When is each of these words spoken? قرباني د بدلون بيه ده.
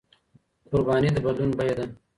قرباني 0.69 1.09
د 1.15 1.17
بدلون 1.25 1.51
بيه 1.59 1.73
ده. 1.77 1.85